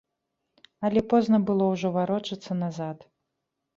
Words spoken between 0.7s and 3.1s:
Але позна было ўжо варочацца назад.